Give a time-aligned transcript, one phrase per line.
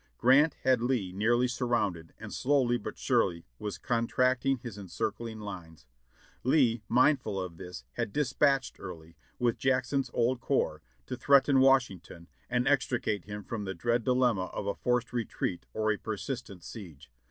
[0.17, 5.85] Grant had Lee nearly surrounded and slowly but surely was contracting his encircling lines.
[6.43, 12.27] Lee, mindful of this, had dis patched Early, with Jackson's old corps, to threaten Washington,
[12.49, 17.11] and extricate him from the dread dilemma of a forced retreat or a persistent siege.